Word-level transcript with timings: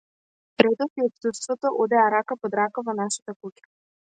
Редот 0.63 0.93
и 0.99 1.01
отсуството 1.09 1.67
одеа 1.85 2.07
рака 2.15 2.35
под 2.41 2.59
рака 2.63 2.85
во 2.89 2.99
нашата 3.05 3.37
куќа. 3.41 3.67